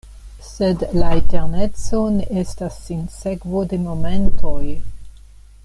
[0.45, 4.59] Sed la eterneco ne estas sinsekvo de momentoj!